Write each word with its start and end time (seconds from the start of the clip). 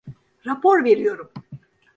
Rapor 0.45 0.83
veriyorum! 0.85 1.31